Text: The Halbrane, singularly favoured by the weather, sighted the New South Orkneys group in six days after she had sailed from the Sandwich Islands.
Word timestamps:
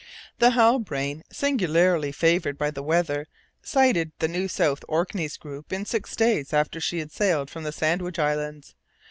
The 0.39 0.49
Halbrane, 0.49 1.21
singularly 1.31 2.11
favoured 2.11 2.57
by 2.57 2.71
the 2.71 2.81
weather, 2.81 3.27
sighted 3.61 4.11
the 4.17 4.27
New 4.27 4.47
South 4.47 4.83
Orkneys 4.87 5.37
group 5.37 5.71
in 5.71 5.85
six 5.85 6.15
days 6.15 6.53
after 6.53 6.81
she 6.81 6.97
had 6.97 7.11
sailed 7.11 7.51
from 7.51 7.61
the 7.65 7.71
Sandwich 7.71 8.17
Islands. 8.17 8.73